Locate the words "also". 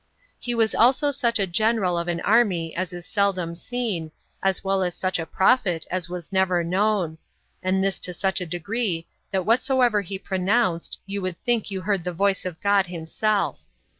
0.73-1.11